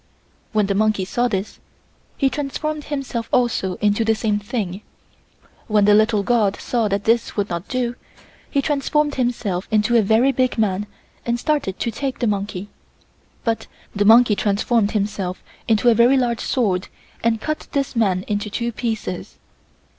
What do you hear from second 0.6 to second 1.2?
the monkey